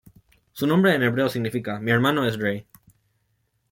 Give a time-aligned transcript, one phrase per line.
[0.53, 2.65] Su nombre en hebreo significa "mi hermano es rey".